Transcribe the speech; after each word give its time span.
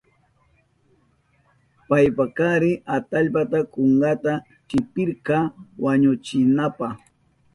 Payka 1.87 2.25
kari 2.37 2.71
atallpata 2.95 3.59
kunkanta 3.73 4.33
sipirka 4.69 5.37
wañuchinanpa. 5.83 6.87